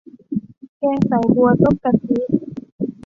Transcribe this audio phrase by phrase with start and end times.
[0.77, 2.17] แกงสายบัวต้มกะทิ